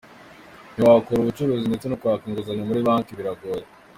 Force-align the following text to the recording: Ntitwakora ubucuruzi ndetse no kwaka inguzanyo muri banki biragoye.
Ntitwakora 0.73 1.17
ubucuruzi 1.21 1.65
ndetse 1.69 1.85
no 1.87 1.97
kwaka 2.01 2.23
inguzanyo 2.25 2.63
muri 2.69 2.85
banki 2.87 3.17
biragoye. 3.19 3.65